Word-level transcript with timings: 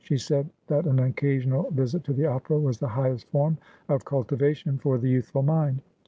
She 0.03 0.17
said 0.17 0.49
that 0.65 0.87
an 0.87 0.97
occasional 0.97 1.69
visit 1.69 2.03
to 2.05 2.13
the 2.13 2.25
opera 2.25 2.57
was 2.59 2.79
the 2.79 2.87
highest 2.87 3.29
form 3.29 3.59
of 3.87 4.03
cultivation 4.03 4.79
for 4.79 4.97
the 4.97 5.09
youthful 5.09 5.43
mind. 5.43 5.83